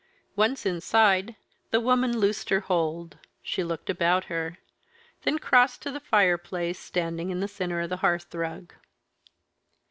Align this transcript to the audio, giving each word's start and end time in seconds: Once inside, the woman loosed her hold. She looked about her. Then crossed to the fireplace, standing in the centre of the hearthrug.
Once 0.35 0.65
inside, 0.65 1.35
the 1.69 1.79
woman 1.79 2.17
loosed 2.17 2.49
her 2.49 2.61
hold. 2.61 3.19
She 3.43 3.63
looked 3.63 3.87
about 3.87 4.23
her. 4.33 4.57
Then 5.21 5.37
crossed 5.37 5.83
to 5.83 5.91
the 5.91 5.99
fireplace, 5.99 6.79
standing 6.79 7.29
in 7.29 7.39
the 7.39 7.47
centre 7.47 7.81
of 7.81 7.89
the 7.91 7.97
hearthrug. 7.97 8.73